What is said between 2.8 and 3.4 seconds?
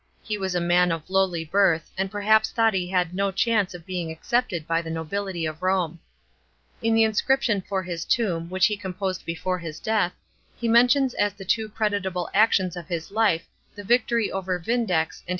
had no